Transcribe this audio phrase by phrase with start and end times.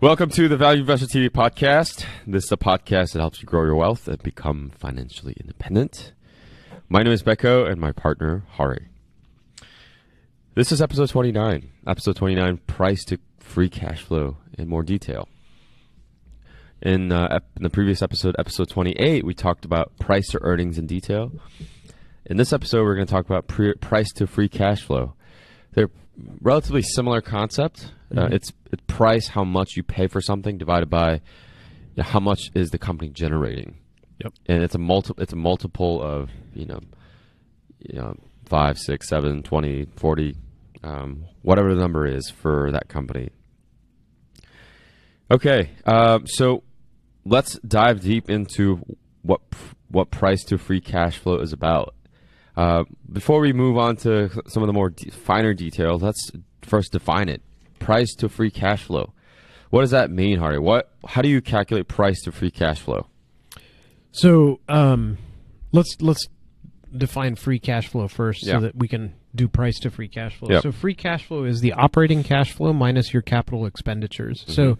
[0.00, 2.04] Welcome to the Value Investor TV podcast.
[2.26, 6.12] This is a podcast that helps you grow your wealth and become financially independent.
[6.88, 8.88] My name is Becco and my partner, Hari.
[10.54, 11.70] This is episode 29.
[11.86, 15.28] Episode 29 Price to Free Cash Flow in more detail.
[16.82, 20.86] In, uh, in the previous episode, episode 28, we talked about price to earnings in
[20.86, 21.32] detail.
[22.26, 25.14] In this episode, we're going to talk about pre- price to free cash flow.
[25.72, 25.90] They're
[26.40, 27.92] relatively similar concept.
[28.16, 31.20] Uh, it's, it's price, how much you pay for something, divided by you
[31.96, 33.78] know, how much is the company generating.
[34.22, 34.32] Yep.
[34.46, 36.80] And it's a multi- It's a multiple of you know,
[37.80, 40.36] you know, five, six, seven, twenty, forty,
[40.82, 43.30] um, whatever the number is for that company.
[45.30, 46.62] Okay, um, so
[47.24, 48.84] let's dive deep into
[49.22, 49.40] what
[49.88, 51.93] what price to free cash flow is about.
[52.56, 56.30] Uh, before we move on to some of the more de- finer details, let's
[56.62, 57.42] first define it.
[57.78, 59.12] Price to free cash flow.
[59.70, 60.58] What does that mean, Hari?
[60.58, 60.92] What?
[61.06, 63.08] How do you calculate price to free cash flow?
[64.12, 65.18] So um,
[65.72, 66.28] let's let's
[66.96, 68.54] define free cash flow first, Yeah.
[68.54, 70.48] so that we can do price to free cash flow.
[70.50, 70.62] Yep.
[70.62, 74.44] So free cash flow is the operating cash flow minus your capital expenditures.
[74.46, 74.78] So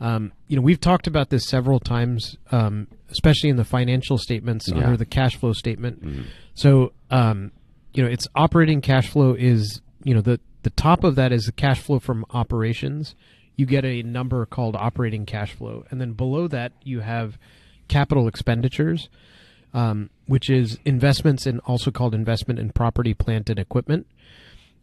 [0.00, 4.68] um, you know we've talked about this several times, um, especially in the financial statements
[4.68, 4.84] Yeah.
[4.84, 6.26] under the cash flow statement.
[6.54, 7.52] So um,
[7.94, 11.44] you know it's operating cash flow is you know the the top of that is
[11.44, 13.14] the cash flow from operations.
[13.56, 17.38] You get a number called operating cash flow, and then below that you have
[17.88, 19.08] capital expenditures,
[19.72, 24.06] um, which is investments in also called investment in property, plant, and equipment.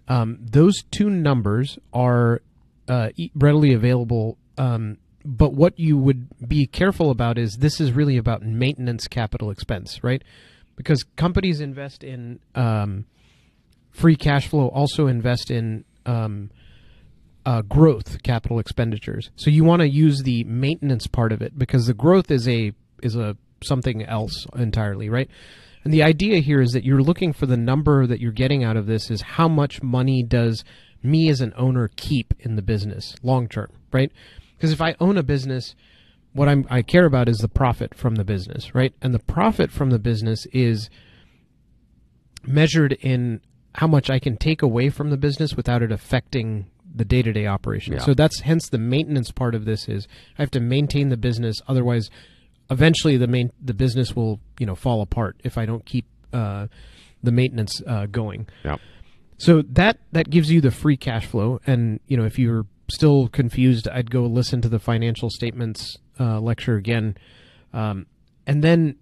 [0.08, 2.42] Um, those two numbers are
[2.88, 4.38] uh, readily available.
[4.58, 9.50] Um, but what you would be careful about is this is really about maintenance capital
[9.50, 10.24] expense, right?
[10.76, 13.06] Because companies invest in um,
[13.92, 16.50] free cash flow, also invest in um,
[17.46, 19.30] uh, growth capital expenditures.
[19.36, 22.74] So you want to use the maintenance part of it because the growth is a
[23.02, 25.30] is a something else entirely, right?
[25.84, 28.78] And the idea here is that you're looking for the number that you're getting out
[28.78, 30.64] of this is how much money does
[31.02, 34.12] me as an owner keep in the business long term, right?
[34.64, 35.76] Because if I own a business,
[36.32, 38.94] what I'm I care about is the profit from the business, right?
[39.02, 40.90] And the profit from the business is
[42.48, 43.42] measured in
[43.76, 47.96] how much I can take away from the business without it affecting the day-to-day operation.
[47.96, 48.00] Yeah.
[48.00, 50.08] So that's hence the maintenance part of this is
[50.40, 52.10] I have to maintain the business otherwise
[52.70, 56.68] eventually the main the business will, you know, fall apart if I don't keep uh,
[57.22, 58.48] the maintenance uh, going.
[58.64, 58.78] Yeah.
[59.40, 63.28] So that that gives you the free cash flow, and you know if you're still
[63.28, 67.18] confused, I'd go listen to the financial statements uh, lecture again,
[67.74, 68.06] um,
[68.46, 68.96] and then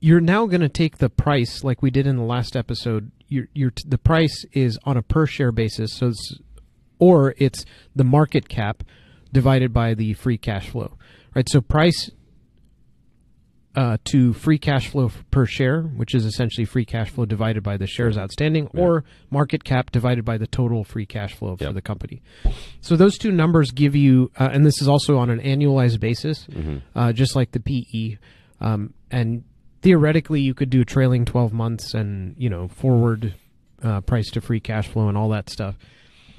[0.00, 3.10] you're now going to take the price like we did in the last episode.
[3.28, 6.38] Your your the price is on a per share basis, so it's,
[6.98, 8.84] or it's the market cap
[9.32, 10.96] divided by the free cash flow,
[11.34, 11.48] right?
[11.48, 12.10] So price
[13.78, 17.76] uh, to free cash flow per share, which is essentially free cash flow divided by
[17.76, 21.80] the shares outstanding, or market cap divided by the total free cash flow for the
[21.80, 22.20] company.
[22.80, 26.48] So those two numbers give you, uh, and this is also on an annualized basis,
[26.96, 28.18] uh, just like the PE.
[28.60, 29.44] Um, and
[29.82, 33.32] theoretically, you could do trailing 12 months and you know forward
[33.84, 35.76] uh, price to free cash flow and all that stuff.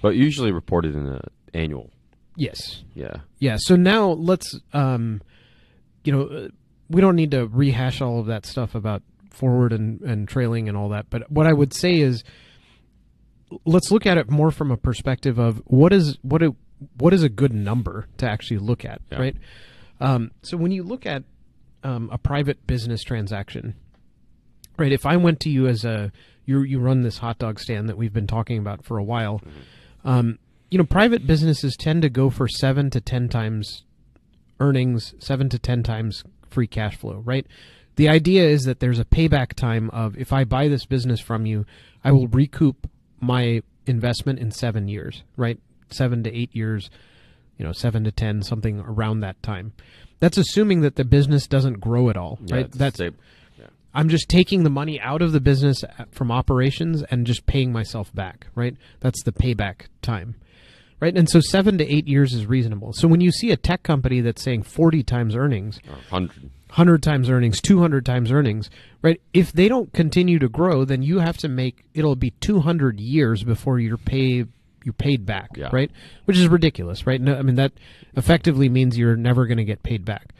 [0.01, 1.21] But usually reported in an
[1.53, 1.89] annual.
[2.35, 2.83] Yes.
[2.95, 3.17] Yeah.
[3.39, 3.55] Yeah.
[3.59, 5.21] So now let's, um,
[6.03, 6.47] you know, uh,
[6.89, 10.75] we don't need to rehash all of that stuff about forward and, and trailing and
[10.77, 11.09] all that.
[11.09, 12.23] But what I would say is,
[13.65, 16.55] let's look at it more from a perspective of what is what a,
[16.97, 19.19] what is a good number to actually look at, Yeah.
[19.19, 19.35] right?
[20.01, 21.23] Um, so when you look at
[21.83, 23.75] um, a private business transaction,
[24.77, 24.91] right?
[24.91, 26.11] If I went to you as a
[26.45, 29.41] you you run this hot dog stand that we've been talking about for a while,
[30.03, 30.39] um,
[30.71, 33.83] you know, private businesses tend to go for seven to ten times
[34.59, 37.45] earnings, seven to ten times free cash flow, right?
[37.95, 41.45] The idea is that there's a payback time of if I buy this business from
[41.45, 41.65] you,
[42.03, 45.59] I will recoup my investment in seven years, right?
[45.89, 46.89] Seven to eight years,
[47.57, 49.73] you know, seven to ten, something around that time.
[50.19, 52.71] That's assuming that the business doesn't grow at all, Yeah, right?
[52.71, 53.11] That's sta-
[53.93, 57.71] I'm just taking the money out of the business uh, from operations and just paying
[57.71, 58.75] myself back, right?
[58.99, 60.35] That's the payback time.
[61.01, 61.15] Right?
[61.17, 62.91] And so 7 to 8 years is reasonable.
[62.93, 66.43] So when you see a tech company that's saying 40 times earnings, or 100.
[66.69, 68.69] 100 times earnings, 200 times earnings,
[69.01, 69.19] right?
[69.33, 73.43] If they don't continue to grow, then you have to make it'll be 200 years
[73.43, 74.45] before you're pay
[74.83, 75.69] you're paid back, Yeah.
[75.73, 75.89] right?
[76.25, 77.19] Which is ridiculous, right?
[77.19, 77.71] No, I mean that
[78.15, 80.33] effectively means you're never going to get paid back.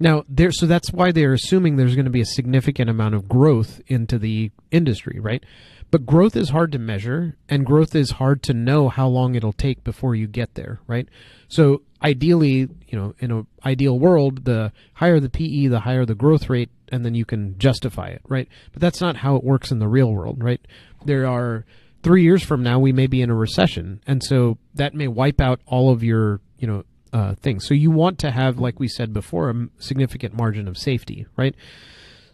[0.00, 3.28] Now, there, so that's why they're assuming there's going to be a significant amount of
[3.28, 5.44] growth into the industry, right?
[5.92, 9.52] But growth is hard to measure, and growth is hard to know how long it'll
[9.52, 11.06] take before you get there, right?
[11.48, 16.14] So ideally, you know, in an ideal world, the higher the PE, the higher the
[16.14, 18.48] growth rate, and then you can justify it, right?
[18.72, 20.66] But that's not how it works in the real world, right?
[21.04, 21.66] There are
[22.02, 25.42] three years from now, we may be in a recession, and so that may wipe
[25.42, 27.66] out all of your, you know, uh, things.
[27.66, 31.54] So you want to have, like we said before, a significant margin of safety, right?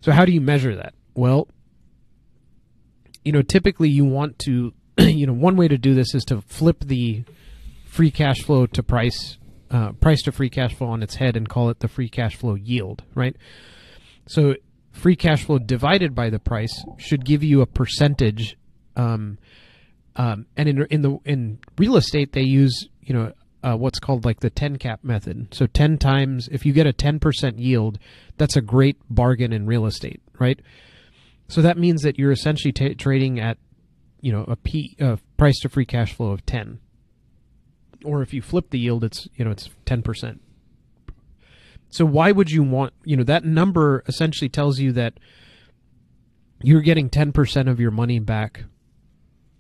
[0.01, 0.95] So how do you measure that?
[1.15, 1.49] Well,
[3.29, 6.41] you know, typically you want to, you know, one way to do this is to
[6.41, 7.25] flip the
[7.85, 9.37] free cash flow to price,
[9.71, 12.37] uh, price to free cash flow on its head and call it the free cash
[12.37, 13.37] flow yield, right?
[14.29, 14.55] So
[14.93, 18.57] free cash flow divided by the price should give you a percentage.
[18.97, 19.37] Um,
[20.17, 24.25] um, and in in the in real estate, they use you know uh, what's called
[24.25, 25.49] like the 10 cap method.
[25.53, 27.99] So 10 times, if you get a 10% yield,
[28.39, 30.59] that's a great bargain in real estate, right?
[31.49, 33.59] So that means that you're essentially t- trading at,
[34.21, 36.81] you know, a P, uh, price to free cash flow of 10.
[38.05, 40.39] Or if you flip the yield, it's, you know, it's 10%.
[41.91, 45.15] So why would you want, you know, that number essentially tells you that
[46.63, 48.65] you're getting 10% of your money back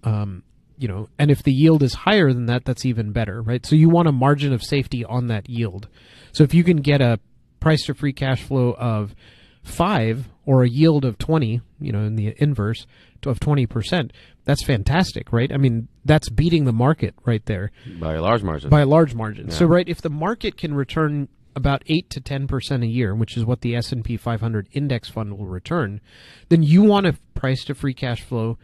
[0.04, 0.42] um,
[0.78, 3.66] you know, and if the yield is higher than that, that's even better, right?
[3.66, 5.88] So you want a margin of safety on that yield.
[6.32, 7.18] So if you can get a
[7.58, 9.14] price to free cash flow of
[9.68, 12.86] five or a yield of 20, you know, in the inverse
[13.26, 14.10] of 20%,
[14.44, 15.52] that's fantastic, right?
[15.52, 17.70] I mean, that's beating the market right there.
[18.00, 18.70] By a large margin.
[18.70, 19.48] By a large margin.
[19.48, 19.54] Yeah.
[19.54, 23.44] So, right, if the market can return about 8 to 10% a year, which is
[23.44, 26.00] what the S&P 500 index fund will return,
[26.48, 28.58] then you want a price to free cash flow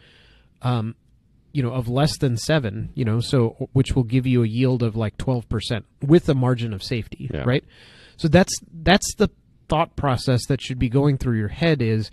[0.62, 0.94] um,
[1.54, 4.82] you know of less than seven you know so which will give you a yield
[4.82, 7.44] of like 12% with a margin of safety yeah.
[7.46, 7.64] right
[8.16, 8.52] so that's
[8.82, 9.30] that's the
[9.68, 12.10] thought process that should be going through your head is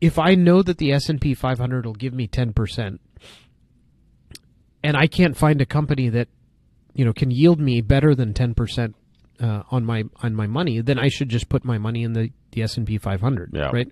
[0.00, 2.98] if i know that the s&p 500 will give me 10%
[4.82, 6.28] and i can't find a company that
[6.94, 8.94] you know can yield me better than 10%
[9.40, 12.30] uh, on my on my money then i should just put my money in the,
[12.52, 13.70] the s&p 500 yeah.
[13.72, 13.90] right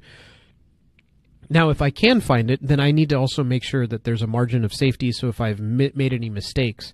[1.48, 4.22] now, if I can find it, then I need to also make sure that there's
[4.22, 5.12] a margin of safety.
[5.12, 6.92] So if I've mi- made any mistakes,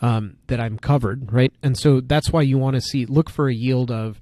[0.00, 1.52] um, that I'm covered, right?
[1.62, 4.20] And so that's why you want to see look for a yield of,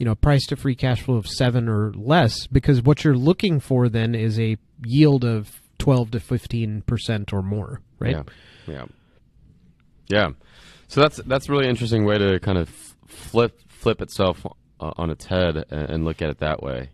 [0.00, 3.60] you know, price to free cash flow of seven or less, because what you're looking
[3.60, 8.16] for then is a yield of twelve to fifteen percent or more, right?
[8.16, 8.24] Yeah,
[8.66, 8.84] yeah,
[10.08, 10.28] yeah.
[10.88, 12.70] So that's that's really interesting way to kind of
[13.06, 14.46] flip flip itself
[14.80, 16.90] uh, on its head and, look at it that way.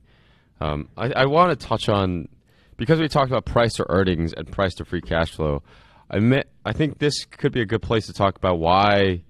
[0.61, 2.29] Um, I, I want to touch on
[2.77, 5.63] because we talked about price to earnings and price to free cash flow.
[6.11, 9.23] I met, I think this could be a good place to talk about why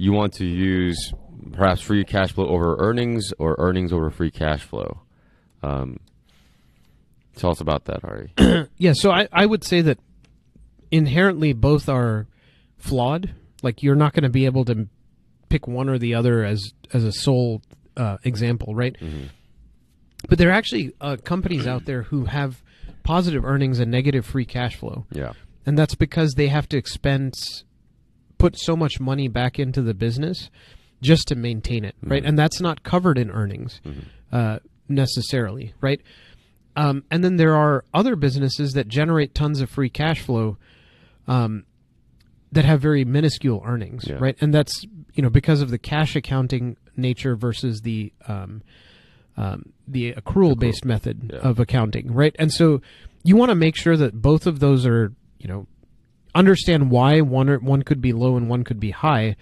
[0.00, 1.12] you want to use
[1.52, 5.02] perhaps free cash flow over earnings or earnings over free cash flow.
[5.62, 5.98] Um,
[7.36, 8.32] tell us about that, Ari.
[8.78, 9.98] yeah, so I, I would say that
[10.90, 12.26] inherently both are
[12.78, 13.34] flawed.
[13.62, 14.88] Like you're not going to be able to
[15.50, 17.60] pick one or the other as as a sole
[17.94, 18.96] uh, example, right?
[18.98, 19.26] Mm-hmm.
[20.30, 22.62] But there are actually uh, companies out there who have
[23.02, 25.04] positive earnings and negative free cash flow.
[25.12, 25.34] Yeah.
[25.66, 27.64] And that's because they have to expense,
[28.40, 30.50] put so much money back into the business
[31.02, 32.20] just to maintain it, right?
[32.20, 32.28] Mm-hmm.
[32.28, 34.00] And that's not covered in earnings mm-hmm.
[34.32, 34.58] uh,
[34.88, 36.00] necessarily, right?
[36.76, 40.56] Um, and then there are other businesses that generate tons of free cash flow
[41.28, 41.64] um,
[42.52, 44.16] that have very minuscule earnings, yeah.
[44.18, 44.36] right?
[44.40, 48.62] And that's you know because of the cash accounting nature versus the um,
[49.36, 51.40] um, the accrual based method yeah.
[51.40, 52.34] of accounting, right?
[52.38, 52.80] And so
[53.22, 55.66] you want to make sure that both of those are, you know,
[56.34, 59.36] understand why one or, one could be low and one could be high,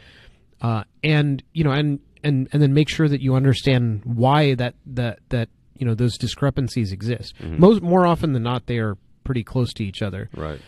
[0.61, 4.75] uh, and you know, and and and then make sure that you understand why that
[4.87, 7.35] that that you know those discrepancies exist.
[7.41, 7.61] Mm-hmm.
[7.61, 10.31] Most more often than not, they are pretty close to each other.
[10.35, 10.61] Right.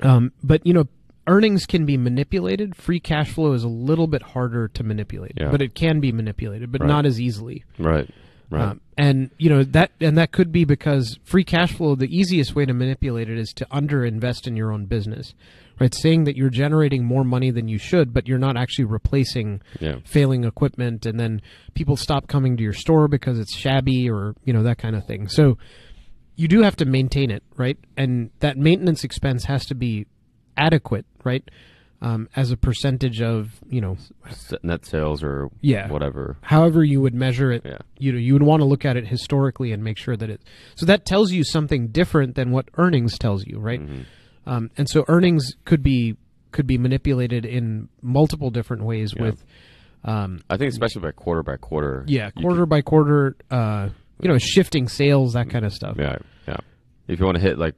[0.00, 0.88] Um, but you know,
[1.26, 2.76] earnings can be manipulated.
[2.76, 5.50] Free cash flow is a little bit harder to manipulate, yeah.
[5.50, 6.88] but it can be manipulated, but right.
[6.88, 7.64] not as easily.
[7.78, 8.08] Right.
[8.52, 8.68] Right.
[8.68, 12.54] Um, and you know that and that could be because free cash flow the easiest
[12.54, 15.32] way to manipulate it is to underinvest in your own business
[15.80, 19.62] right saying that you're generating more money than you should but you're not actually replacing
[19.80, 19.96] yeah.
[20.04, 21.40] failing equipment and then
[21.72, 25.06] people stop coming to your store because it's shabby or you know that kind of
[25.06, 25.56] thing so
[26.36, 30.06] you do have to maintain it right and that maintenance expense has to be
[30.56, 31.48] adequate, right?
[32.04, 33.96] Um, as a percentage of you know
[34.64, 37.78] net sales or yeah whatever however you would measure it yeah.
[37.96, 40.40] you know you would want to look at it historically and make sure that it
[40.74, 44.02] so that tells you something different than what earnings tells you right mm-hmm.
[44.50, 46.16] um, and so earnings could be
[46.50, 49.22] could be manipulated in multiple different ways yeah.
[49.22, 49.44] with
[50.04, 52.04] Um, I think especially by quarter by quarter.
[52.08, 53.88] yeah, quarter by quarter, uh,
[54.20, 55.96] you know, shifting sales, that kind of stuff.
[55.98, 56.16] Yeah,
[56.46, 56.56] yeah.
[57.06, 57.74] If you want to hit like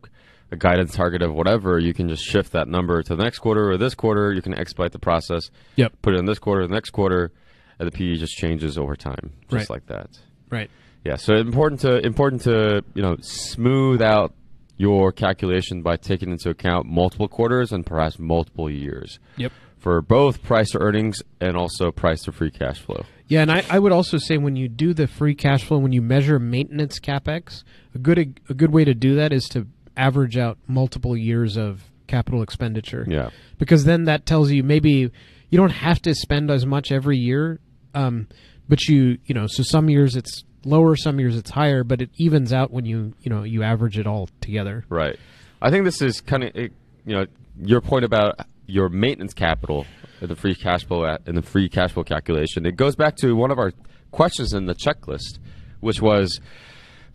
[0.51, 3.71] a guidance target of whatever, you can just shift that number to the next quarter
[3.71, 4.33] or this quarter.
[4.33, 5.51] You can expedite the process.
[5.77, 5.95] Yep.
[6.03, 7.33] Put it in this quarter, the next quarter,
[7.79, 9.71] and the PE just changes over time, just Right.
[9.71, 10.09] like that.
[10.51, 10.71] Right.
[11.05, 11.17] Yeah.
[11.17, 14.33] So important to important to you know smooth out
[14.77, 19.53] your calculation by taking into account multiple quarters and perhaps multiple years Yep.
[19.79, 23.05] for both price to earnings and also price to free cash flow.
[23.29, 25.93] Yeah, and I, I would also say when you do the free cash flow, when
[25.93, 27.63] you measure maintenance capex,
[27.95, 31.85] a good a good way to do that is to average out multiple years of
[32.07, 33.07] capital expenditure.
[33.09, 33.31] Yeah.
[33.59, 35.11] because then that tells you maybe
[35.51, 37.61] you don't have to spend as much every year,
[37.95, 38.29] um,
[38.69, 42.11] but you you know so some years it's lower, some years it's higher, but it
[42.17, 44.85] evens out when you you know you average it all together.
[44.89, 45.19] Right.
[45.63, 46.71] I think this is kind of you
[47.07, 47.27] know
[47.63, 49.87] your point about your maintenance capital
[50.21, 52.67] the free cash flow at, in the free cash flow calculation.
[52.67, 53.73] It goes back to one of our
[54.11, 55.39] questions in the checklist,
[55.81, 56.41] which was.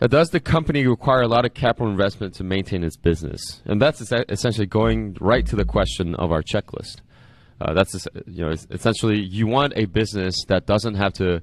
[0.02, 3.62] Uh, Does the company require a lot of capital investment to maintain its business?
[3.66, 6.98] And that's es- essentially going right to the question of our checklist.
[7.62, 11.42] Uh, that's you know essentially you want a business that doesn't have to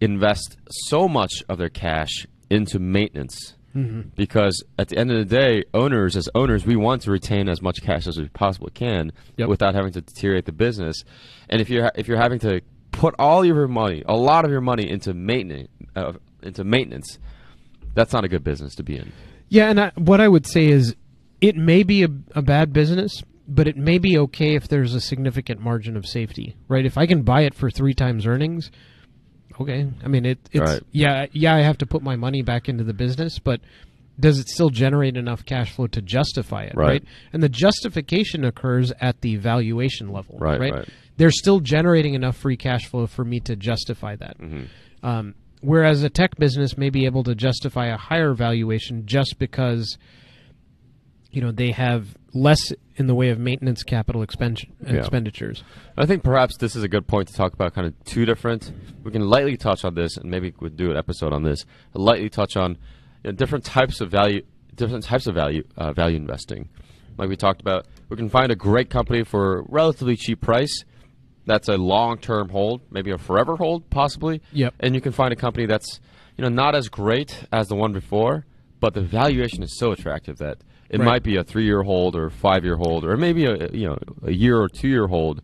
[0.00, 0.56] invest
[0.88, 3.54] so much of their cash into maintenance
[4.16, 7.62] because at the end of the day owners as owners we want to retain as
[7.62, 9.48] much cash as we possibly can Yep.
[9.48, 10.96] without having to deteriorate the business
[11.48, 14.44] and if you're ha- if you're having to put all of your money a lot
[14.44, 17.18] of your money into maintenance uh, into maintenance
[17.94, 19.12] that's not a good business to be in
[19.48, 20.94] Yeah, and I, what I would say is
[21.40, 25.00] it may be a, a bad business, but it may be okay if there's a
[25.00, 26.84] significant margin of safety, right?
[26.86, 28.70] If I can buy it for three times earnings,
[29.60, 29.86] okay.
[30.04, 30.82] I mean, it, it's Right.
[30.92, 31.54] yeah, yeah.
[31.54, 33.60] I have to put my money back into the business, but
[34.18, 36.88] does it still generate enough cash flow to justify it, Right.
[36.88, 37.04] right?
[37.32, 40.88] And the justification occurs at the valuation level, Right, right?
[41.16, 44.38] They're still generating enough free cash flow for me to justify that.
[44.38, 45.06] Mm-hmm.
[45.06, 49.98] Um, whereas a tech business may be able to justify a higher valuation just because
[51.30, 55.64] you know they have less in the way of maintenance capital expen- expenditures.
[55.96, 58.72] I think perhaps this is a good point to talk about kind of two different.
[59.02, 61.64] We can lightly touch on this, and maybe we'll do an episode on this.
[61.94, 62.72] Lightly touch on
[63.24, 64.42] you know, different types of value,
[64.74, 66.68] different types of value, uh, value investing.
[67.16, 70.84] Like we talked about, we can find a great company for a relatively cheap price.
[71.50, 74.40] That's a long-term hold, maybe a forever hold, possibly.
[74.52, 74.74] Yep.
[74.78, 75.98] And you can find a company that's
[76.36, 78.46] you know not as great as the one before,
[78.78, 80.58] but the valuation is so attractive that
[80.90, 81.06] it Right.
[81.06, 84.56] might be a three-year hold or five-year hold or maybe a you know a year
[84.60, 85.42] or two-year hold,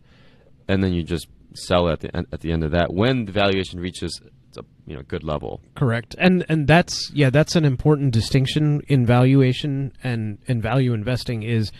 [0.69, 3.31] and then you just sell at the end, at the end of that when the
[3.33, 4.21] valuation reaches
[4.57, 5.61] a you know good level.
[5.75, 6.15] Correct.
[6.17, 11.71] And and that's yeah, that's an important distinction in valuation and and value investing is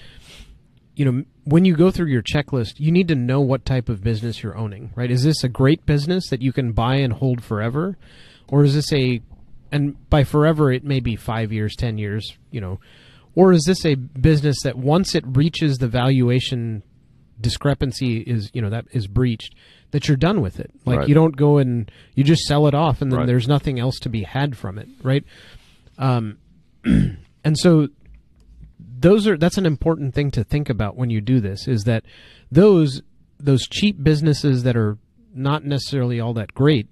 [0.98, 4.04] you know when you go through your checklist, you need to know what type of
[4.04, 5.12] business you're owning, right?
[5.12, 7.98] Is this a great business that you can buy and hold forever
[8.50, 9.22] or is this a
[9.72, 12.80] and by forever it may be 5 years, 10 years, you know,
[13.36, 16.82] or is this a business that once it reaches the valuation
[17.40, 19.54] discrepancy is, you know, that is breached
[19.92, 20.72] that you're done with it.
[20.86, 21.08] Like Right.
[21.10, 23.28] you don't go and you just sell it off and then Right.
[23.28, 25.24] there's nothing else to be had from it, right?
[26.00, 26.38] Um
[26.84, 27.90] and so
[29.00, 32.04] those are that's an important thing to think about when you do this is that
[32.52, 33.02] those
[33.40, 34.98] those cheap businesses that are
[35.34, 36.88] not necessarily all that great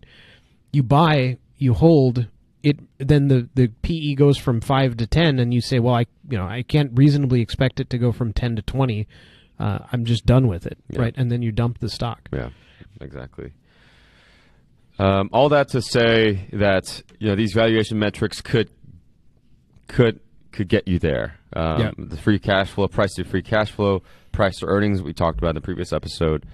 [0.71, 2.27] you buy you hold
[2.63, 6.05] it then the the PE goes from 5 to 10 and you say well I
[6.29, 9.07] you know I can't reasonably expect it to go from 10 to 20
[9.59, 11.01] uh, I'm just done with it Yeah.
[11.01, 12.49] right and then you dump the stock Yeah,
[13.01, 13.53] exactly.
[14.97, 18.69] Um, all that to say that you know these valuation metrics could
[19.87, 20.19] could
[20.55, 21.37] could get you there.
[21.53, 21.91] Um, Yeah.
[21.97, 25.49] The free cash flow, price to free cash flow, price to earnings we talked about
[25.49, 26.45] in the previous episode.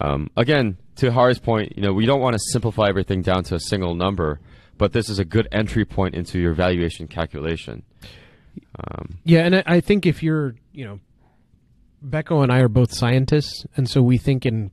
[0.00, 3.54] Um, again, to Hari's point, you know we don't want to simplify everything down to
[3.54, 4.40] a single number,
[4.76, 7.82] but this is a good entry point into your valuation calculation.
[8.78, 11.00] Um, Yeah, and I, I think if you're, you know,
[12.06, 14.70] Becco and I are both scientists, and so we think in,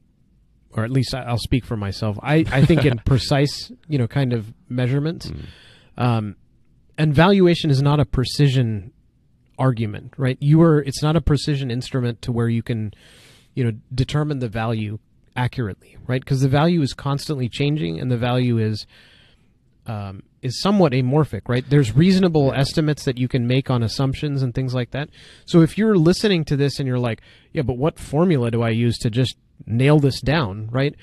[0.71, 2.17] or at least I'll speak for myself.
[2.21, 5.31] I, I think in precise, you know, kind of measurements.
[5.97, 6.35] Um,
[6.97, 8.91] and valuation is not a precision
[9.57, 10.37] argument, right?
[10.39, 10.81] You are.
[10.81, 12.93] It's not a precision instrument to where you can,
[13.53, 14.99] you know, determine the value
[15.35, 16.21] accurately, right?
[16.21, 18.85] Because the value is constantly changing, and the value is
[19.85, 21.65] um, is somewhat amorphic, right?
[21.67, 25.09] There's reasonable estimates that you can make on assumptions and things like that.
[25.45, 27.21] So if you're listening to this and you're like,
[27.51, 29.35] yeah, but what formula do I use to just
[29.65, 30.95] nail this down, right?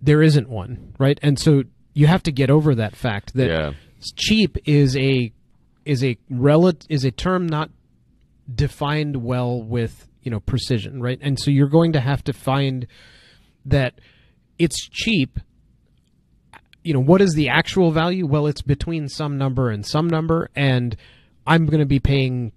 [0.00, 1.18] There isn't one, right?
[1.22, 1.64] And so
[1.94, 3.72] you have to get over that fact that yeah,
[4.16, 5.32] cheap is a
[5.84, 7.70] is a rel- is a term not
[8.52, 12.86] defined well with you know precision right and so you're going to have to find
[13.68, 13.94] that
[14.58, 15.38] it's cheap.
[16.82, 18.26] You know, what is the actual value?
[18.26, 20.96] Well, it's between some number and some number, and
[21.46, 22.52] I'm going to be paying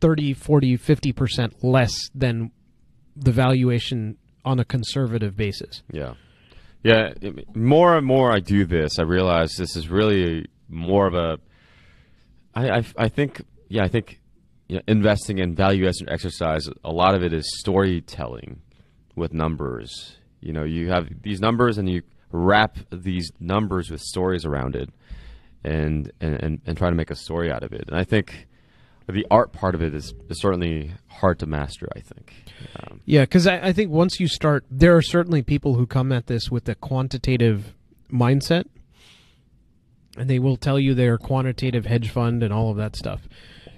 [0.00, 2.50] 30, 40, 50% less than
[3.16, 5.82] the valuation on a conservative basis.
[5.90, 6.14] Yeah.
[6.82, 7.12] Yeah.
[7.54, 11.38] More and more I do this, I realize this is really more of a.
[12.54, 14.20] I, I, I think, yeah, I think
[14.68, 18.60] you know, investing in value as an exercise, a lot of it is storytelling
[19.14, 20.16] with numbers.
[20.40, 24.90] You know, you have these numbers and you wrap these numbers with stories around it
[25.64, 27.84] and, and, and, try to make a story out of it.
[27.86, 28.48] And I think
[29.08, 32.34] the art part of it is, is certainly hard to master, I think.
[32.76, 36.12] Um, yeah, because I, I think once you start, there are certainly people who come
[36.12, 37.74] at this with a quantitative
[38.10, 38.64] mindset
[40.16, 43.22] and they will tell you they're quantitative hedge fund and all of that stuff.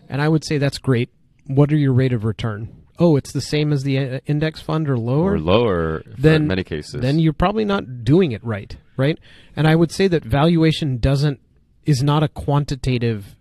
[0.09, 1.11] And I would say that's great.
[1.47, 2.85] What are your rate of return?
[2.99, 5.33] Oh, it's the same as the uh, index fund or lower?
[5.33, 7.01] Or lower then, in many cases.
[7.01, 9.19] Then you're probably not doing it right, right?
[9.57, 11.41] And I would say that valuation doesn't
[11.85, 13.37] is not a quantitative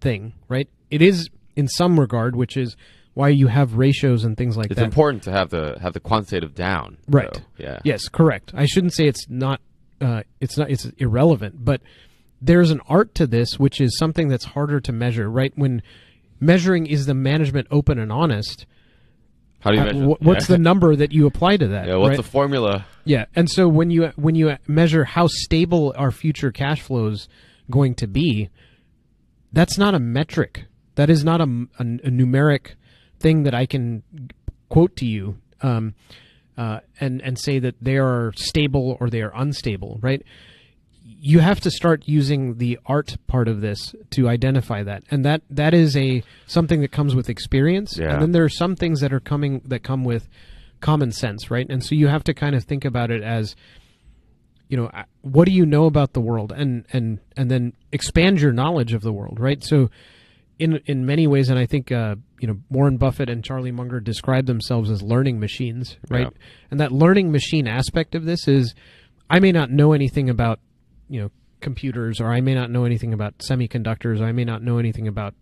[0.00, 0.68] thing, right?
[0.90, 2.76] It is in some regard, which is
[3.14, 4.82] why you have ratios and things like it's that.
[4.82, 6.98] It's important to have the have the quantitative down.
[7.08, 7.32] Right.
[7.32, 7.40] Though.
[7.56, 7.78] Yeah.
[7.82, 8.52] Yes, correct.
[8.54, 9.60] I shouldn't say it's not
[10.00, 11.80] uh, it's not it's irrelevant, but
[12.42, 15.52] there's an art to this which is something that's harder to measure, right?
[15.56, 15.82] When
[16.40, 18.66] measuring is the management open and honest.
[19.60, 20.04] How do you uh, measure?
[20.04, 20.56] Uh, what's yeah.
[20.56, 21.88] the number that you apply to that?
[21.88, 22.16] Yeah, what's right?
[22.18, 22.86] the formula?
[23.04, 27.28] Yeah, and so when you when you measure how stable our future cash flows
[27.70, 28.50] going to be,
[29.52, 30.66] that's not a metric.
[30.96, 31.44] That is not a,
[31.78, 32.74] a, a numeric
[33.18, 34.02] thing that I can
[34.68, 35.94] quote to you um,
[36.58, 40.22] uh, and and say that they are stable or they are unstable, right?
[41.18, 45.02] you have to start using the art part of this to identify that.
[45.10, 47.96] And that that is a something that comes with experience.
[47.98, 48.12] Yeah.
[48.12, 50.28] and then there are some things that are coming that come with
[50.80, 51.66] common sense right?
[51.68, 53.56] And so you have to kind of think about it as
[54.68, 54.90] you know
[55.22, 56.52] what do you know about the world?
[56.52, 59.62] And and and then expand your knowledge of the world right?
[59.64, 59.90] So
[60.58, 64.00] in in many ways and i think uh, you know warren buffett and charlie munger
[64.00, 66.22] describe themselves as learning machines right?
[66.22, 66.38] Yeah.
[66.70, 68.74] and that learning machine aspect of this is
[69.28, 70.60] i may not know anything about
[71.08, 74.62] you know computers or I may not know anything about semiconductors or I may not
[74.62, 75.34] know anything about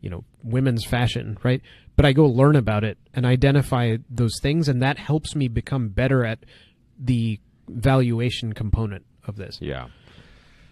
[0.00, 1.62] you know women's fashion right?
[1.96, 5.88] But I go learn about it and identify those things and that helps me become
[5.88, 6.40] better at
[6.98, 9.58] the valuation component of this.
[9.60, 9.88] Yeah.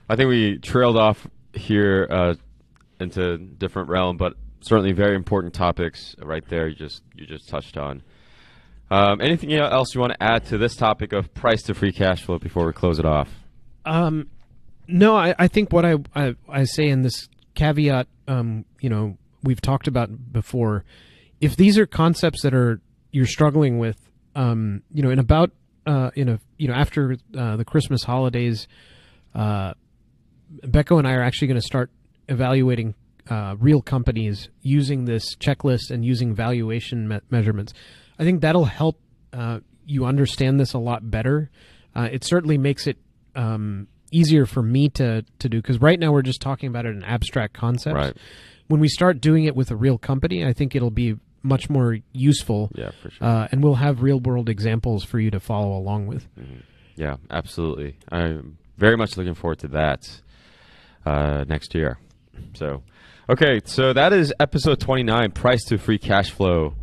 [0.09, 2.35] I think we trailed off here uh,
[3.01, 7.77] into different realm but certainly very important topics right there you just you just touched
[7.77, 8.03] on
[8.93, 12.25] um, anything else you want to add to this topic of price to free cash
[12.25, 13.29] flow before we close it off
[13.85, 14.29] um,
[14.87, 19.17] no, I, I think what I, I, I say in this caveat, um, you know,
[19.43, 20.85] we've talked about before.
[21.41, 22.81] If these are concepts that are
[23.13, 23.97] you're struggling with,
[24.35, 25.51] um, you know, in about
[25.87, 28.69] uh, in a you know after uh, the Christmas holidays,
[29.35, 29.73] uh,
[30.63, 31.91] Becco and I are actually going to start
[32.31, 32.95] evaluating
[33.29, 37.75] uh, real companies using this checklist and using valuation me- measurements.
[38.19, 38.99] I think that'll help
[39.33, 41.51] uh, you understand this a lot better.
[41.95, 42.97] Uh, it certainly makes it
[43.35, 46.91] um, easier for me to to do because right now we're just talking about it
[46.91, 47.95] in abstract concepts.
[47.95, 48.17] Right.
[48.69, 51.99] When we start doing it with a real company, I think it'll be much more
[52.13, 52.71] useful.
[52.75, 53.27] Yeah, for sure.
[53.27, 56.29] Uh, and we'll have real world examples for you to follow along with.
[56.39, 56.61] Mm-hmm.
[56.97, 57.97] Yeah, absolutely.
[58.11, 60.21] I'm very much looking forward to that
[61.05, 61.99] uh, next year.
[62.55, 62.83] So,
[63.29, 66.75] okay, so that is episode 29, price to free cash flow.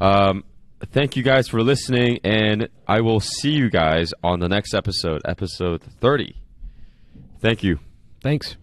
[0.00, 0.44] Um,
[0.92, 5.22] thank you guys for listening, and I will see you guys on the next episode,
[5.24, 6.36] episode 30.
[7.40, 7.78] Thank you.
[8.22, 8.56] Thanks.